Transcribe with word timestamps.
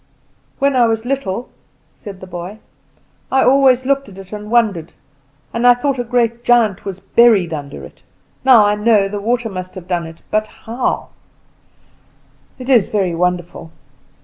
"When 0.57 0.75
I 0.75 0.87
was 0.87 1.05
little," 1.05 1.49
said 1.95 2.21
the 2.21 2.25
boy, 2.25 2.57
"I 3.31 3.43
always 3.43 3.85
looked 3.85 4.09
at 4.09 4.17
it 4.17 4.33
and 4.33 4.49
wondered, 4.49 4.93
and 5.53 5.67
I 5.67 5.75
thought 5.75 5.99
a 5.99 6.03
great 6.03 6.43
giant 6.43 6.85
was 6.85 6.99
buried 6.99 7.53
under 7.53 7.83
it. 7.85 8.01
Now 8.43 8.65
I 8.65 8.73
know 8.73 9.07
the 9.07 9.21
water 9.21 9.47
must 9.47 9.75
have 9.75 9.87
done 9.87 10.07
it; 10.07 10.23
but 10.31 10.47
how? 10.65 11.09
It 12.57 12.67
is 12.67 12.87
very 12.87 13.13
wonderful. 13.13 13.69